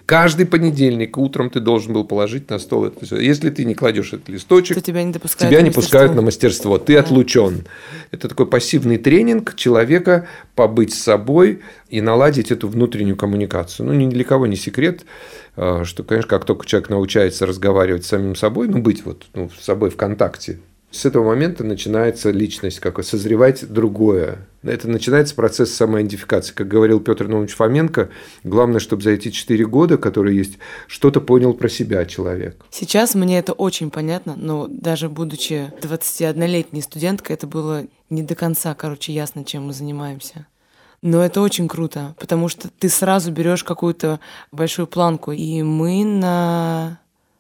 [0.08, 3.20] Каждый понедельник утром ты должен был положить на стол это все.
[3.20, 6.78] Если ты не кладешь этот листочек, то тебя не, допускают тебя не пускают на мастерство.
[6.78, 7.02] Ты да.
[7.02, 7.66] отлучен.
[8.12, 13.86] Это такой пассивный тренинг человека побыть с собой и наладить эту внутреннюю коммуникацию.
[13.86, 15.04] Ну, ни для кого не секрет,
[15.58, 19.50] а, что, конечно, как только человек научается разговаривать с самим собой, ну, быть вот ну,
[19.50, 20.60] с собой в контакте,
[20.90, 24.48] с этого момента начинается личность, как созревать другое.
[24.64, 26.54] Это начинается процесс самоидентификации.
[26.54, 28.10] Как говорил Петр Нович Фоменко,
[28.44, 32.66] главное, чтобы за эти четыре года, которые есть, что-то понял про себя человек.
[32.72, 38.74] Сейчас мне это очень понятно, но даже будучи 21-летней студенткой, это было не до конца,
[38.74, 40.48] короче, ясно, чем мы занимаемся.
[41.02, 44.20] Но это очень круто, потому что ты сразу берешь какую-то
[44.52, 45.32] большую планку.
[45.34, 47.00] И мы на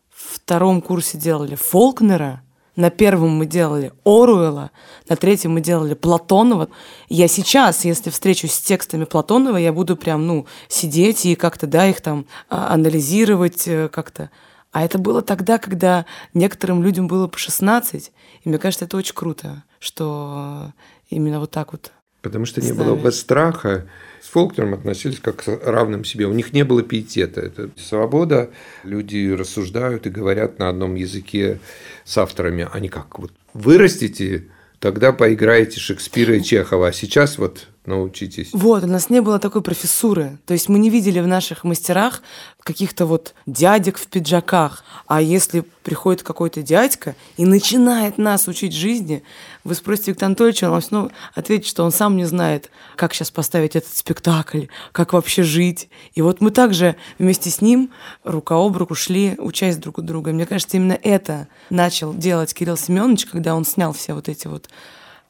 [0.10, 2.42] втором курсе делали Фолкнера–
[2.78, 4.72] на первом мы делали Оруэлла,
[5.10, 6.70] на третьем мы делали Платонова.
[7.10, 11.88] Я сейчас, если встречусь с текстами Платонова, я буду прям, ну, сидеть и как-то, да,
[11.88, 14.30] их там а, анализировать э, как-то.
[14.72, 18.12] А это было тогда, когда некоторым людям было по 16.
[18.44, 20.72] И мне кажется, это очень круто, что
[21.10, 23.88] именно вот так вот Потому что не было бы страха.
[24.21, 26.25] С Фолкнером относились как к равным себе.
[26.25, 27.41] У них не было пиетета.
[27.41, 28.49] Это свобода.
[28.84, 31.60] Люди рассуждают и говорят на одном языке
[32.03, 32.67] с авторами.
[32.73, 34.47] Они как вот вырастите,
[34.80, 36.88] тогда поиграете Шекспира и Чехова.
[36.88, 38.50] А сейчас вот научитесь.
[38.52, 40.38] Вот, у нас не было такой профессуры.
[40.45, 42.21] То есть мы не видели в наших мастерах
[42.60, 44.84] каких-то вот дядек в пиджаках.
[45.08, 49.23] А если приходит какой-то дядька и начинает нас учить жизни,
[49.63, 53.32] вы спросите Виктора Анатольевича, он вам ну, ответит, что он сам не знает, как сейчас
[53.32, 55.89] поставить этот спектакль, как вообще жить.
[56.13, 57.91] И вот мы также вместе с ним
[58.26, 60.34] рука об руку шли, учась друг у друга.
[60.34, 64.67] Мне кажется, именно это начал делать Кирилл Семенович, когда он снял все вот эти вот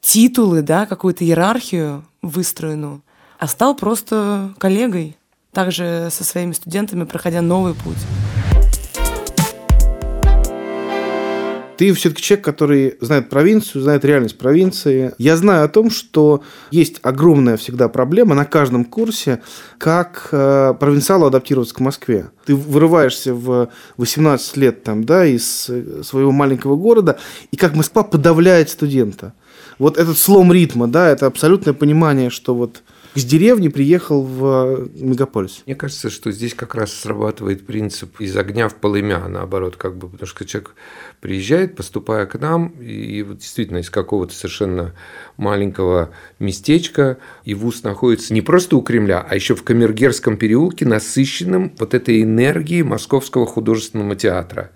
[0.02, 3.02] титулы, да, какую-то иерархию выстроенную,
[3.40, 5.18] а стал просто коллегой,
[5.52, 7.98] также со своими студентами, проходя новый путь.
[11.78, 15.13] Ты все-таки человек, который знает провинцию, знает реальность провинции.
[15.20, 19.44] Я знаю о том, что есть огромная всегда проблема на каждом курсе,
[19.78, 22.32] как э, провинциалу адаптироваться к Москве.
[22.46, 27.20] Ты вырываешься в 18 лет там, да, из э, своего маленького города,
[27.52, 29.34] и как Москва подавляет студента
[29.80, 32.82] вот этот слом ритма, да, это абсолютное понимание, что вот
[33.18, 35.63] с деревни приехал в мегаполис.
[35.66, 40.08] Мне кажется, что здесь как раз срабатывает принцип из огня в полымя, наоборот, как бы,
[40.08, 40.76] потому что человек
[41.20, 44.94] приезжает, поступая к нам, и вот действительно из какого-то совершенно
[45.36, 51.74] маленького местечка, и вуз находится не просто у Кремля, а еще в Камергерском переулке, насыщенном
[51.80, 54.70] вот этой энергией Московского художественного театра.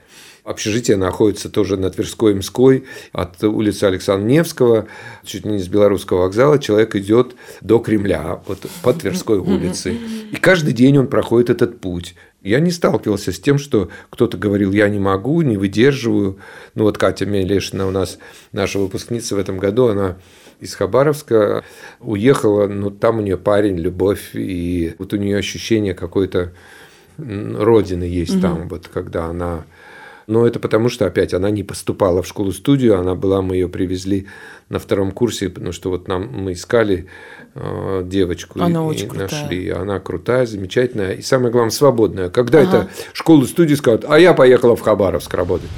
[0.43, 4.87] Общежитие находится тоже на Тверской Мской, от улицы Александра Невского,
[5.23, 6.57] чуть не с Белорусского вокзала.
[6.57, 9.97] Человек идет до Кремля, вот по Тверской улице.
[10.31, 12.15] И каждый день он проходит этот путь.
[12.41, 16.39] Я не сталкивался с тем, что кто-то говорил, я не могу, не выдерживаю.
[16.73, 18.17] Ну вот Катя Мелешина у нас,
[18.51, 20.17] наша выпускница в этом году, она
[20.59, 21.63] из Хабаровска
[21.99, 26.51] уехала, но там у нее парень, любовь, и вот у нее ощущение какой-то
[27.17, 28.41] родины есть угу.
[28.41, 29.65] там, вот когда она
[30.31, 34.27] но это потому, что опять она не поступала в школу-студию, она была, мы ее привезли
[34.69, 37.07] на втором курсе, потому что вот нам мы искали
[37.53, 39.29] э, девочку она и, очень и крутая.
[39.29, 39.69] нашли.
[39.69, 42.29] Она крутая, замечательная и самое главное свободная.
[42.29, 42.67] Когда ага.
[42.69, 45.69] это школу-студию скажут, а я поехала в Хабаровск работать.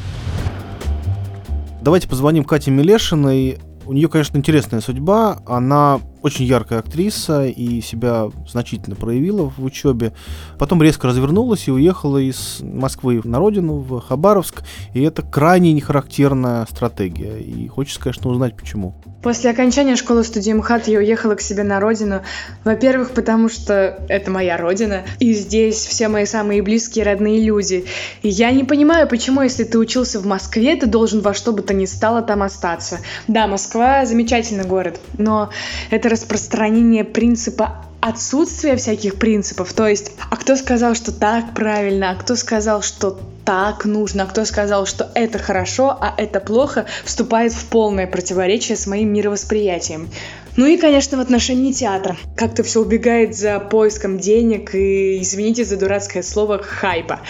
[1.81, 3.57] Давайте позвоним Кате Мелешиной.
[3.87, 5.41] У нее, конечно, интересная судьба.
[5.47, 10.13] Она очень яркая актриса и себя значительно проявила в учебе.
[10.57, 14.63] Потом резко развернулась и уехала из Москвы на родину, в Хабаровск.
[14.93, 17.37] И это крайне нехарактерная стратегия.
[17.39, 18.95] И хочется, конечно, узнать, почему.
[19.21, 22.21] После окончания школы студии МХАТ я уехала к себе на родину.
[22.65, 27.85] Во-первых, потому что это моя родина, и здесь все мои самые близкие родные люди.
[28.21, 31.61] И я не понимаю, почему, если ты учился в Москве, ты должен во что бы
[31.61, 32.99] то ни стало там остаться.
[33.27, 35.49] Да, Москва замечательный город, но
[35.89, 39.73] это распространение принципа отсутствия всяких принципов.
[39.73, 44.25] То есть, а кто сказал, что так правильно, а кто сказал, что так нужно, а
[44.25, 50.09] кто сказал, что это хорошо, а это плохо, вступает в полное противоречие с моим мировосприятием.
[50.55, 52.15] Ну и, конечно, в отношении театра.
[52.35, 57.21] Как-то все убегает за поиском денег и, извините за дурацкое слово, хайпа.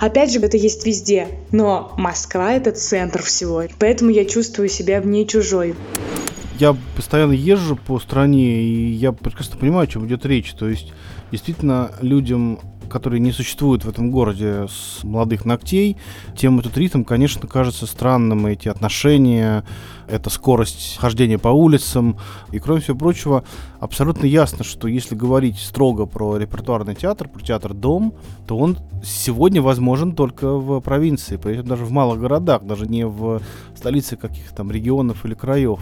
[0.00, 1.28] Опять же, это есть везде.
[1.52, 3.64] Но Москва— это центр всего.
[3.78, 5.76] Поэтому я чувствую себя в ней чужой
[6.58, 10.52] я постоянно езжу по стране, и я прекрасно понимаю, о чем идет речь.
[10.52, 10.92] То есть,
[11.30, 15.96] действительно, людям, которые не существуют в этом городе с молодых ногтей,
[16.36, 19.64] тем этот ритм, конечно, кажется странным, эти отношения,
[20.06, 22.18] эта скорость хождения по улицам.
[22.52, 23.42] И, кроме всего прочего,
[23.80, 28.14] абсолютно ясно, что если говорить строго про репертуарный театр, про театр-дом,
[28.46, 33.06] то он сегодня возможен только в провинции, при этом даже в малых городах, даже не
[33.06, 33.40] в
[33.74, 35.80] столице каких-то там регионов или краев.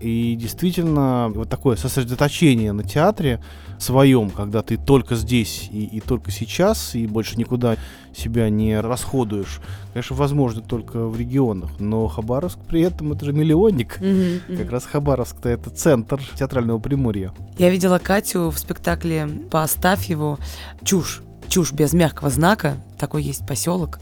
[0.00, 3.42] И действительно, вот такое сосредоточение на театре
[3.78, 7.76] своем, когда ты только здесь и, и только сейчас, и больше никуда
[8.14, 9.60] себя не расходуешь,
[9.92, 11.70] конечно, возможно только в регионах.
[11.78, 14.00] Но Хабаровск при этом это же миллионник.
[14.00, 14.56] Mm-hmm, mm-hmm.
[14.56, 17.32] Как раз Хабаровск-то это центр театрального Приморья.
[17.58, 20.38] Я видела Катю в спектакле по Астафьеву
[20.82, 21.22] «Чушь».
[21.48, 23.98] Чушь без мягкого знака, такой есть поселок.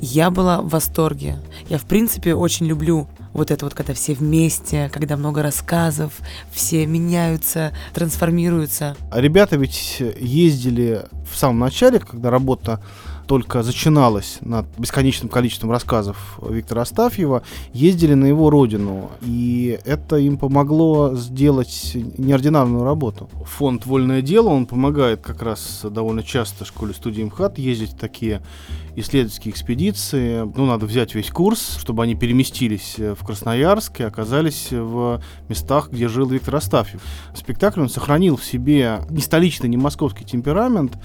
[0.00, 1.38] Я была в восторге.
[1.68, 6.12] Я, в принципе, очень люблю вот это вот, когда все вместе, когда много рассказов,
[6.50, 8.96] все меняются, трансформируются.
[9.10, 12.82] А ребята ведь ездили в самом начале, когда работа
[13.28, 17.42] только начиналась над бесконечным количеством рассказов Виктора Астафьева,
[17.74, 19.10] ездили на его родину.
[19.20, 23.28] И это им помогло сделать неординарную работу.
[23.44, 28.40] Фонд «Вольное дело», он помогает как раз довольно часто школе студии МХАТ ездить в такие
[28.96, 30.50] исследовательские экспедиции.
[30.56, 36.08] Ну, надо взять весь курс, чтобы они переместились в Красноярск и оказались в местах, где
[36.08, 37.02] жил Виктор Астафьев.
[37.34, 40.96] Спектакль он сохранил в себе не столичный, не московский темперамент,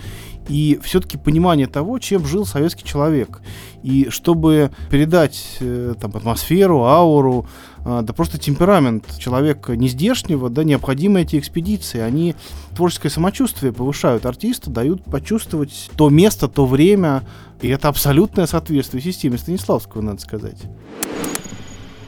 [0.50, 3.42] и все-таки понимание того, чем жил советский человек.
[3.82, 7.48] И чтобы передать э, там, атмосферу, ауру,
[7.86, 12.00] э, да просто темперамент человека нездешнего, да, необходимы эти экспедиции.
[12.00, 12.36] Они
[12.76, 17.24] творческое самочувствие повышают артиста, дают почувствовать то место, то время.
[17.62, 20.58] И это абсолютное соответствие системе Станиславского, надо сказать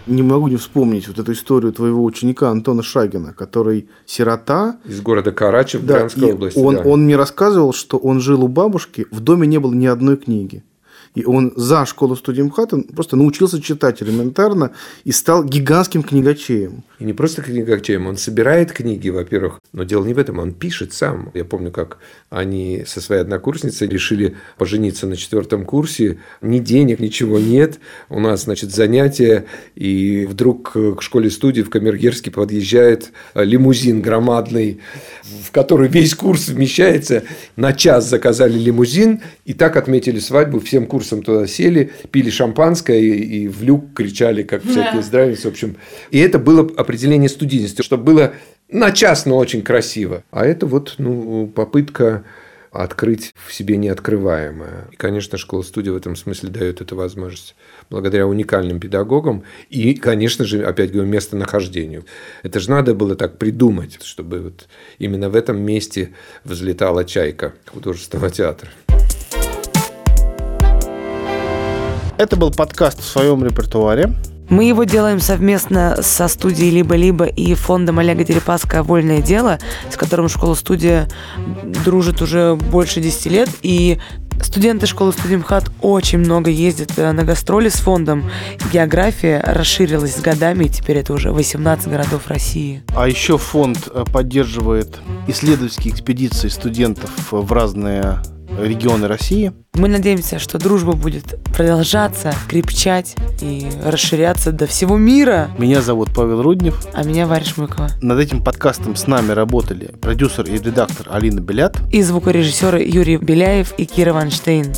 [0.07, 4.77] не могу не вспомнить вот эту историю твоего ученика Антона Шагина, который сирота.
[4.85, 6.59] Из города Карачи в да, Брянской области.
[6.59, 6.81] Он, да.
[6.81, 10.63] он мне рассказывал, что он жил у бабушки, в доме не было ни одной книги.
[11.15, 14.71] И он за школу студии МХАТ просто научился читать элементарно
[15.05, 16.83] и стал гигантским книгачеем.
[16.99, 20.93] И не просто книгачеем, он собирает книги, во-первых, но дело не в этом, он пишет
[20.93, 21.31] сам.
[21.33, 26.19] Я помню, как они со своей однокурсницей решили пожениться на четвертом курсе.
[26.41, 27.79] Ни денег, ничего нет.
[28.09, 34.79] У нас, значит, занятия, и вдруг к школе-студии в Камергерске подъезжает лимузин громадный,
[35.23, 37.23] в который весь курс вмещается.
[37.55, 42.99] На час заказали лимузин, и так отметили свадьбу всем курсом курсом туда сели, пили шампанское
[42.99, 45.49] и, и в люк кричали, как всякие здравницы.
[45.49, 45.75] В общем,
[46.09, 48.33] и это было определение студийности, чтобы было
[48.69, 50.23] на час, но очень красиво.
[50.31, 52.23] А это вот ну, попытка
[52.71, 54.87] открыть в себе неоткрываемое.
[54.91, 57.55] И, конечно, школа-студия в этом смысле дает эту возможность
[57.89, 62.05] благодаря уникальным педагогам и, конечно же, опять говорю, местонахождению.
[62.43, 64.67] Это же надо было так придумать, чтобы вот
[64.99, 66.13] именно в этом месте
[66.43, 68.69] взлетала чайка художественного театра.
[72.17, 74.13] Это был подкаст в своем репертуаре.
[74.49, 80.29] Мы его делаем совместно со студией «Либо-либо» и фондом Олега Дерипаска «Вольное дело», с которым
[80.29, 81.09] школа-студия
[81.83, 83.49] дружит уже больше 10 лет.
[83.61, 83.99] И
[84.41, 88.29] Студенты школы Студимхат очень много ездят э, на гастроли с фондом.
[88.71, 92.83] География расширилась с годами, и теперь это уже 18 городов России.
[92.95, 98.19] А еще фонд э, поддерживает исследовательские экспедиции студентов в разные
[98.59, 99.53] регионы России.
[99.73, 105.49] Мы надеемся, что дружба будет продолжаться, крепчать и расширяться до всего мира.
[105.57, 106.85] Меня зовут Павел Руднев.
[106.93, 107.89] А меня Варя Шмыкова.
[108.01, 113.73] Над этим подкастом с нами работали продюсер и редактор Алина Белят и звукорежиссеры Юрий Беляев
[113.77, 114.73] и Кира Ванштейн.